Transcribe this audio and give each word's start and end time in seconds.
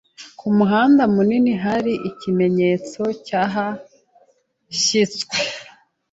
ku 0.39 0.45
muhanda 0.57 1.03
munini 1.13 1.53
hari 1.65 1.93
ikimenyetso 2.09 3.01
cyahashyizwe 3.25 5.37